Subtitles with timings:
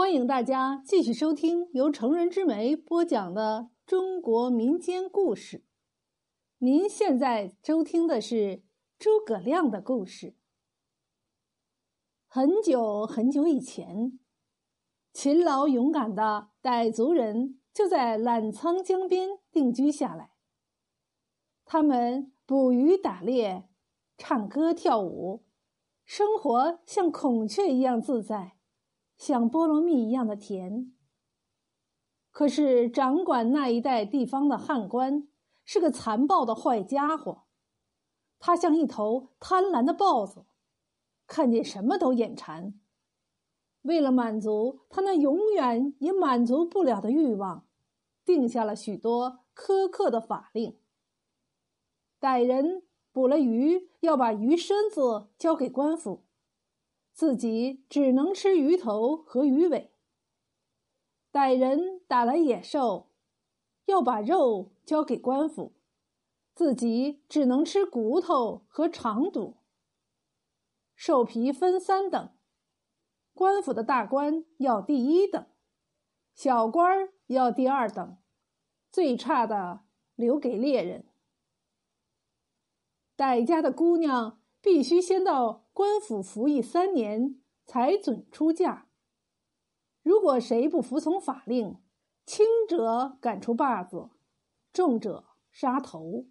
[0.00, 5.66] 欢迎大家继续收听由成人之美播讲的中国民间故事。
[6.56, 8.62] 您现在收听的是
[8.98, 10.34] 诸葛亮的故事。
[12.26, 14.18] 很久很久以前，
[15.12, 20.30] 勤劳勇敢的傣族人就在澜沧江边定居下来。
[21.66, 23.68] 他们捕鱼、打猎、
[24.16, 25.44] 唱歌、跳舞，
[26.06, 28.56] 生活像孔雀一样自在。
[29.20, 30.94] 像菠萝蜜一样的甜。
[32.30, 35.28] 可是掌管那一带地方的汉官
[35.62, 37.42] 是个残暴的坏家伙，
[38.38, 40.46] 他像一头贪婪的豹子，
[41.26, 42.80] 看见什么都眼馋。
[43.82, 47.66] 为了满足他那永远也满足不了的欲望，
[48.24, 50.78] 定下了许多苛刻的法令。
[52.18, 56.24] 歹人捕了鱼，要把鱼身子交给官府。
[57.12, 59.92] 自己只能吃鱼头和鱼尾。
[61.32, 63.10] 歹人打了野兽，
[63.84, 65.76] 要把肉交给官府，
[66.54, 69.58] 自己只能吃骨头和肠肚。
[70.96, 72.34] 兽皮分三等，
[73.32, 75.46] 官府的大官要第一等，
[76.34, 78.18] 小官儿要第二等，
[78.90, 81.06] 最差的留给猎人。
[83.16, 84.39] 傣家的姑娘。
[84.62, 88.88] 必须先到官府服役三年，才准出嫁。
[90.02, 91.76] 如果谁不服从法令，
[92.26, 94.10] 轻者赶出坝子，
[94.72, 96.26] 重者杀头。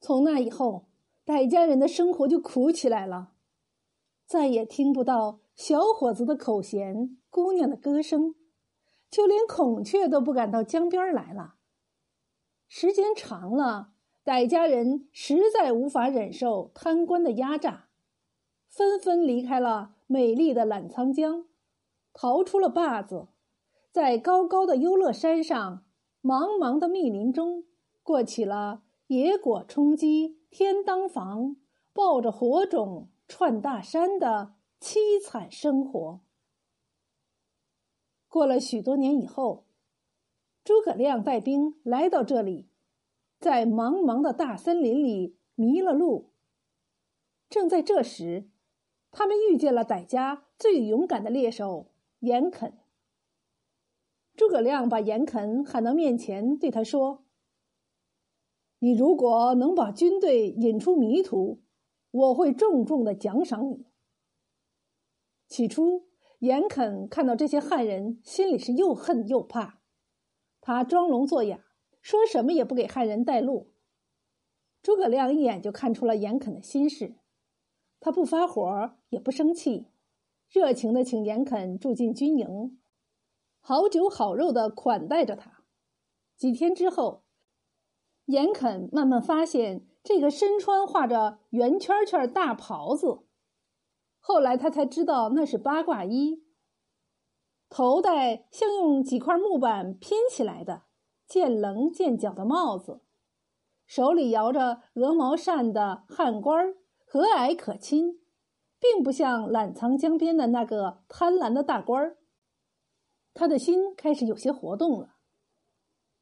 [0.00, 0.88] 从那以后，
[1.26, 3.32] 傣家人的生活就苦起来了，
[4.24, 8.34] 再也听不到小伙子的口弦、姑娘的歌声，
[9.10, 11.56] 就连孔雀都不敢到江边来了。
[12.68, 13.94] 时间长了。
[14.28, 17.88] 傣家人实在无法忍受贪官的压榨，
[18.68, 21.46] 纷纷离开了美丽的澜沧江，
[22.12, 23.28] 逃出了坝子，
[23.90, 25.82] 在高高的优乐山上、
[26.22, 27.64] 茫茫的密林中，
[28.02, 31.56] 过起了野果充饥、天当房、
[31.94, 36.20] 抱着火种串大山的凄惨生活。
[38.28, 39.64] 过了许多年以后，
[40.62, 42.68] 诸葛亮带兵来到这里。
[43.38, 46.32] 在茫茫的大森林里迷了路。
[47.48, 48.50] 正在这时，
[49.10, 52.78] 他们遇见了傣家最勇敢的猎手严肯。
[54.34, 57.24] 诸葛亮把严肯喊到面前，对他说
[58.80, 61.62] ：“你如果能把军队引出迷途，
[62.10, 63.86] 我会重重的奖赏你。”
[65.48, 66.08] 起初，
[66.40, 69.80] 严肯看到这些汉人，心里是又恨又怕，
[70.60, 71.64] 他装聋作哑。
[72.00, 73.72] 说什么也不给汉人带路。
[74.82, 77.16] 诸葛亮一眼就看出了严肯的心事，
[78.00, 79.88] 他不发火也不生气，
[80.48, 82.80] 热情的请严肯住进军营，
[83.60, 85.64] 好酒好肉的款待着他。
[86.36, 87.24] 几天之后，
[88.26, 93.24] 严肯慢慢发现这个身穿画着圆圈圈大袍子，
[94.20, 96.44] 后来他才知道那是八卦衣，
[97.68, 100.84] 头戴像用几块木板拼起来的。
[101.28, 103.02] 见棱见角的帽子，
[103.86, 108.18] 手里摇着鹅毛扇的汉官儿和蔼可亲，
[108.80, 112.16] 并不像澜沧江边的那个贪婪的大官儿。
[113.34, 115.16] 他的心开始有些活动了。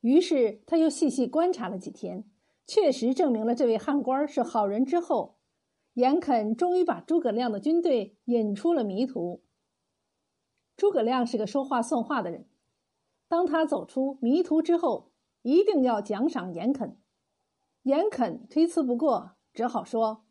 [0.00, 2.30] 于是他又细细观察了几天，
[2.66, 4.84] 确实证明了这位汉官是好人。
[4.84, 5.38] 之后，
[5.94, 9.42] 严肯终于把诸葛亮的军队引出了迷途。
[10.76, 12.46] 诸葛亮是个说话算话的人。
[13.30, 16.98] 当他走出迷途之后，一定要奖赏严肯。
[17.82, 20.24] 严肯推辞不过，只好说：“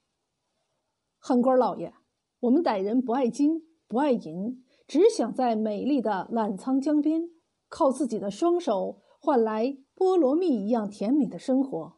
[1.17, 1.93] 汉官老爷，
[2.41, 7.29] 我们傣人不爱金，不爱银，只想在美丽的澜沧江边，
[7.69, 11.93] 靠自己的双手换来菠萝蜜一样甜美的生活。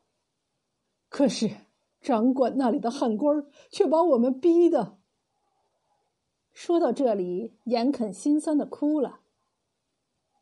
[1.10, 1.50] 可是
[2.00, 5.00] 掌管那里的汉官却把我们逼的……”
[6.54, 9.21] 说到这里，严肯心酸的哭了。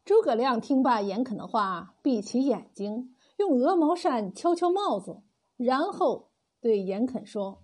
[0.09, 5.21] 诸葛亮听罢严肯的话，闭起眼睛，用鹅毛扇敲敲帽子，
[5.55, 7.63] 然后对严肯说：“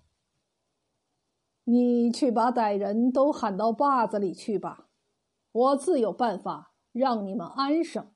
[1.65, 4.89] 你去把歹人都喊到坝子里去吧，
[5.51, 8.12] 我自有办法让你们安生。”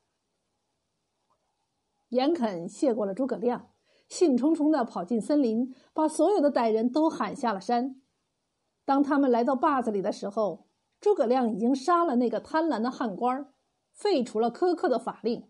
[2.10, 3.72] 严肯谢过了诸葛亮，
[4.08, 8.00] 兴冲冲的跑进森林，把所有的歹人都喊下了山。
[8.86, 10.68] 当他们来到坝子里的时候，
[11.02, 13.52] 诸葛亮已经杀了那个贪婪的汉官儿。
[13.94, 15.50] 废除了苛刻的法令，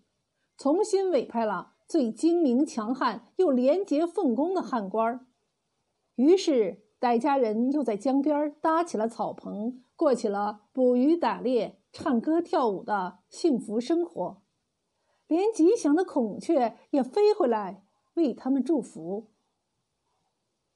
[0.58, 5.26] 重新委派了最精明强悍又廉洁奉公的汉官。
[6.16, 14.42] 于是傣家人又在江边搭起了草棚，过起了捕鱼、打猎、唱歌、跳舞的幸福生活，
[15.28, 17.84] 连吉祥的孔雀也飞回来
[18.16, 19.28] 为他们祝福。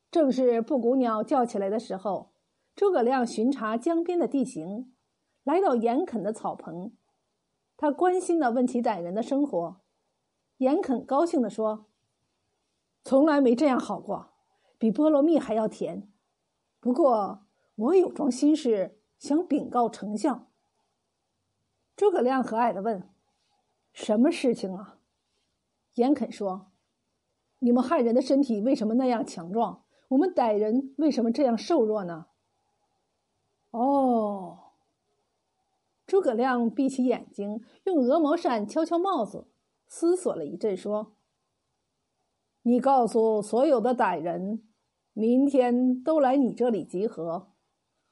[0.10, 2.32] 正是布谷鸟叫起来的时候，
[2.76, 4.94] 诸葛亮巡查江边的地形，
[5.44, 6.94] 来到严垦的草棚，
[7.84, 9.82] 他关心地问起傣人的生活。
[10.56, 11.88] 严肯高兴地说
[13.04, 14.30] ：“从来没这样好过，
[14.78, 16.10] 比菠萝蜜还要甜。”
[16.80, 17.46] 不过，
[17.76, 20.48] 我有桩心事想禀告丞相。
[21.98, 23.10] 诸葛亮和蔼的问
[23.92, 25.00] ：“什么事情啊？”
[25.96, 26.72] 严肯说
[27.60, 29.84] ：“你们汉人的身体为什么那样强壮？
[30.08, 32.28] 我们傣人为什么这样瘦弱呢？”
[33.72, 34.63] 哦，
[36.14, 39.48] 诸葛亮闭起眼睛，用鹅毛扇敲敲帽子，
[39.88, 41.16] 思索了一阵，说
[42.62, 44.62] ：“你告诉所有的傣人。”
[45.14, 47.54] 明天都来你这里集合，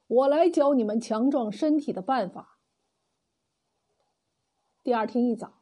[0.07, 2.57] 我来教你们强壮身体的办法。
[4.81, 5.61] 第二天一早，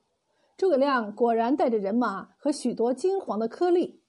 [0.55, 4.01] 诸葛亮果然带着人马和许多金黄的颗粒，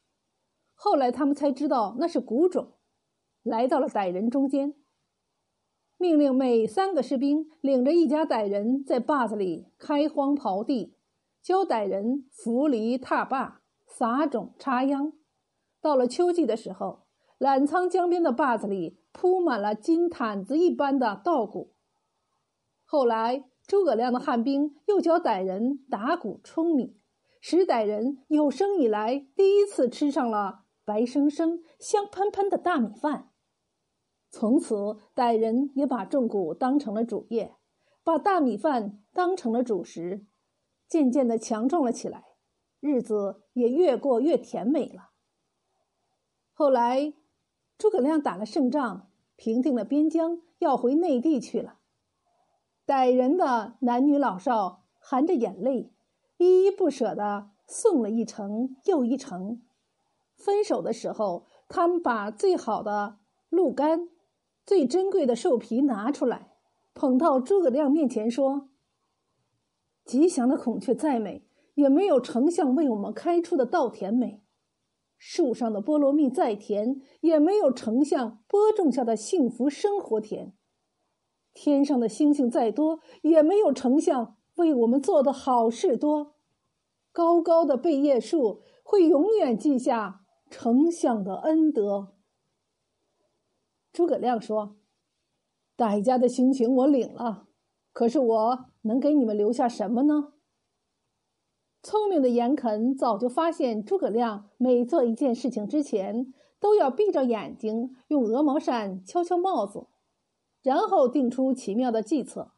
[0.75, 2.75] 后来他们才知道那是谷种，
[3.43, 4.77] 来到了傣人中间，
[6.01, 10.95] 命令每三个士兵领着一家傣人在坝子里开荒刨地，
[11.43, 15.13] 教傣人扶犁踏坝、撒种插秧。
[15.83, 17.03] 到了秋季的时候。
[17.37, 21.73] 澜沧江边的坝子里铺满了金毯子一般的稻谷。
[22.85, 26.99] 后来，诸葛亮的汉兵又教傣人打谷舂米，
[27.41, 33.30] 使傣人有生以来第一次吃上了白生生、香喷喷的大米饭。
[34.31, 37.55] 从此，傣人也把种谷当成了主业，
[38.03, 40.25] 把大米饭当成了主食，
[40.89, 42.25] 渐渐的强壮了起来，
[42.81, 45.11] 日子也越过越甜美了。
[46.53, 47.13] 后来。
[47.79, 51.79] 诸葛亮打了胜仗，平定了边疆，要回内地去了。
[52.87, 55.91] 傣人的男女老少含着眼泪，
[56.37, 59.63] 依依不舍地送了一程又一程。
[60.37, 63.17] 分手的时候，他们把最好的
[63.49, 64.11] 鹿肝、
[64.65, 66.53] 最珍贵的兽皮拿出来，
[66.95, 68.69] 捧到诸葛亮面前说
[70.05, 74.43] ：“吉祥的孔雀再美，也没有丞相为我们开出的稻田美。”
[75.19, 80.55] 树上的菠萝蜜再甜，也没有丞相播种下的幸福生活甜；
[81.53, 86.37] 天上的星星再多，也没有丞相为我们做的好事多。
[87.13, 92.15] 高高的贝叶树会永远记下丞相的恩德。
[93.93, 94.77] 诸葛亮说
[95.77, 97.49] ：“傣家的心情我领了，
[97.93, 100.35] 可是我能给你们留下什么呢？”
[101.83, 109.87] 聪明的严肯早就发现，诸葛亮每做一件事情之前，都要闭着眼睛，用鹅毛扇敲敲帽子，
[110.63, 112.53] 然后定出奇妙的计策，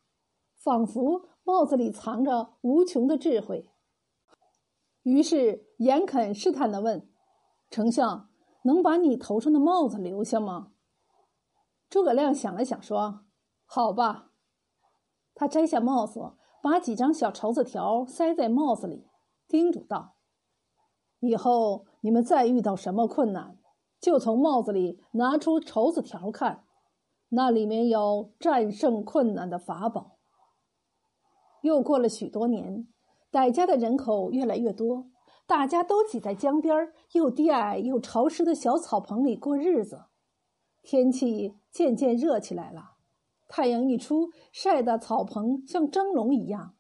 [0.56, 3.70] 仿佛帽子里藏着无穷的智慧。
[5.04, 7.08] 于是，严肯试探的问
[7.70, 8.28] ：“丞相，
[8.64, 10.71] 能把你头上的帽子留下吗？”
[11.92, 13.26] 诸葛亮想了想，说
[13.68, 14.30] ：“好吧。”
[15.36, 19.10] 他摘下帽子，把几张小绸子条塞在帽子里。
[19.46, 20.14] 叮嘱道
[21.20, 23.58] ：“以后你们再遇到什么困难，
[24.00, 26.64] 就从帽子里拿出绸子条看，
[27.28, 30.16] 那里面有战胜困难的法宝。”
[31.60, 32.88] 又过了许多年，
[33.30, 35.10] 傣家的人口越来越多，
[35.46, 40.04] 大家都挤在江边又低矮又潮湿的小草棚里过日子。
[40.80, 42.92] 天气渐渐热起来了，
[43.48, 46.74] 太阳一出，晒得草棚像蒸笼一样。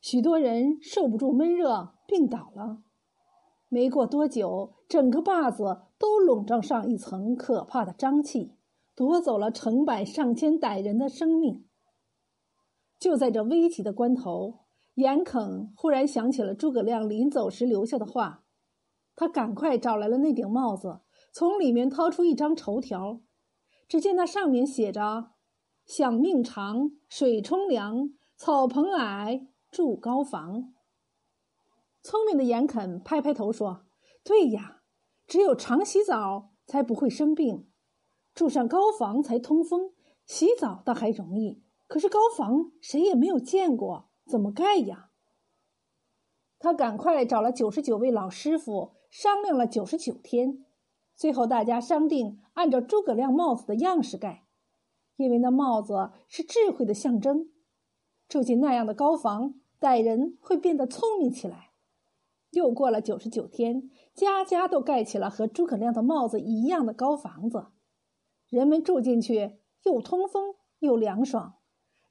[0.00, 2.82] 许多人受不住闷热，病倒了。
[3.68, 8.54] 没过多久，整个坝子都笼罩上一层可怕的瘴气，
[8.94, 11.66] 夺走了成百上千傣人的生命。
[12.98, 14.60] 就在这危急的关头，
[14.94, 18.44] 严肯忽然想起了诸葛亮临走时留下的话，
[19.14, 21.00] 他赶快找来了那顶帽子，
[21.32, 23.20] 从里面掏出一张绸条，
[23.90, 25.32] 只见那上面写着
[25.84, 30.72] ：“想命长，水冲凉，草棚矮。”住高房。
[32.00, 33.86] 聪明的严肯拍拍头说
[34.22, 34.82] ：“对呀，
[35.26, 37.68] 只有常洗澡才不会生病，
[38.32, 39.92] 住上高房才通风。
[40.24, 45.10] 洗澡倒还容易，可是高房谁也没有见过，怎么盖呀？”
[46.60, 50.64] 他赶快找了九十九位老师傅商量了九十九天，
[51.20, 54.46] 最后大家商定按照诸葛亮帽子的样式盖，
[55.16, 57.50] 因为那帽子是智慧的象征。
[58.26, 61.72] 住进那样的高房，待人会变得聪明起来。
[62.52, 67.66] 又过了九十九天，家家都盖起了和诸葛亮的帽子一样的高房子。
[68.48, 71.56] 人们住进去又通风又凉爽，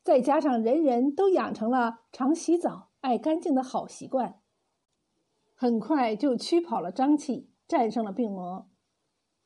[0.04, 4.40] 再加上人人都养成了常洗澡、爱干净的好习惯，
[5.56, 8.70] 很快就驱跑了瘴气，战胜了病魔。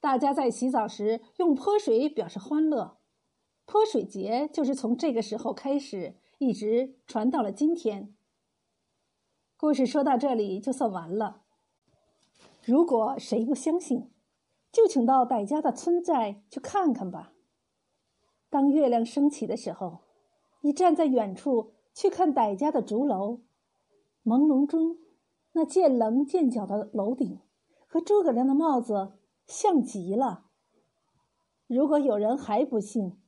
[0.03, 2.98] 大家在洗澡时用泼水表示欢乐，
[3.63, 8.13] 泼水节就是从这个时候开始，一直传到了今天。
[9.55, 11.43] 故事说到这里就算完了。
[12.65, 14.12] 如果谁不相信，
[14.74, 17.31] 就请到傣家的村寨去看看吧。
[18.50, 20.00] 当月亮升起的时候，
[20.63, 23.39] 你站在远处去看傣家的竹楼，
[24.25, 24.98] 朦胧中，
[25.53, 27.39] 那见棱见角的楼顶
[27.88, 29.13] 和诸葛亮的帽子
[29.46, 30.46] 像极了。
[31.68, 33.20] 如果有人还不信，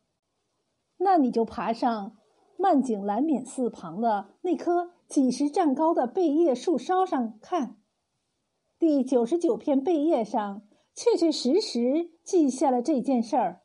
[0.97, 2.17] 那你就爬上
[2.57, 4.91] 曼景兰冕寺旁的那棵。
[5.07, 7.77] 几十丈高的贝叶树梢上看，
[8.79, 13.61] 第九十九片贝叶上确确实实记下了这件事儿。